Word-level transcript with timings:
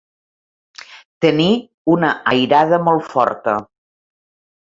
Tenir 1.25 1.49
una 1.95 2.09
airada 2.33 2.79
molt 2.87 3.07
forta. 3.13 3.57